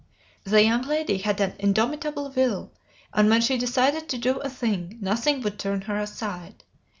The 0.45 0.63
young 0.63 0.81
lady 0.81 1.19
had 1.19 1.39
an 1.39 1.53
indomitable 1.59 2.31
will, 2.35 2.71
and 3.13 3.29
when 3.29 3.39
she 3.39 3.55
decided 3.55 4.09
to 4.09 4.17
do 4.17 4.37
a 4.39 4.49
thing 4.49 4.97
nothing 4.99 5.41
would 5.41 5.59
turn 5.59 5.81
her 5.81 5.97
aside. 5.97 6.63